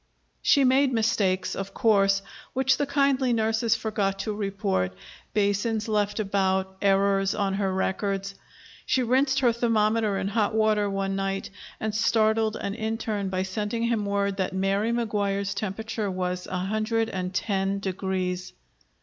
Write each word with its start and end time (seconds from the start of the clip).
She 0.41 0.63
made 0.63 0.91
mistakes, 0.91 1.55
of 1.55 1.75
course, 1.75 2.23
which 2.53 2.77
the 2.77 2.87
kindly 2.87 3.33
nurses 3.33 3.75
forgot 3.75 4.17
to 4.21 4.33
report 4.33 4.93
basins 5.35 5.87
left 5.87 6.19
about, 6.19 6.75
errors 6.81 7.35
on 7.35 7.53
her 7.53 7.71
records. 7.71 8.33
She 8.87 9.03
rinsed 9.03 9.41
her 9.41 9.53
thermometer 9.53 10.17
in 10.17 10.29
hot 10.29 10.55
water 10.55 10.89
one 10.89 11.15
night, 11.15 11.51
and 11.79 11.93
startled 11.93 12.55
an 12.55 12.73
interne 12.73 13.29
by 13.29 13.43
sending 13.43 13.83
him 13.83 14.07
word 14.07 14.37
that 14.37 14.53
Mary 14.53 14.91
McGuire's 14.91 15.53
temperature 15.53 16.09
was 16.09 16.47
a 16.47 16.57
hundred 16.57 17.07
and 17.07 17.31
ten 17.31 17.77
degrees. 17.77 18.53